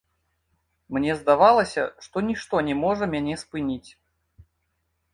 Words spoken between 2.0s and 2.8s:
што нішто не